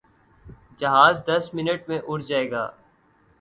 جہاز 0.79 1.19
دس 1.27 1.49
منٹ 1.53 1.87
میں 1.89 1.99
اڑ 2.07 2.19
جائے 2.21 2.49
گا۔ 2.51 2.65